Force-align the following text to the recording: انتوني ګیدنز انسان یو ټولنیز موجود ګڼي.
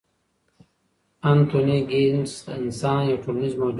انتوني 1.29 1.77
ګیدنز 1.91 2.33
انسان 2.55 2.99
یو 3.09 3.17
ټولنیز 3.23 3.53
موجود 3.53 3.59
ګڼي. 3.61 3.69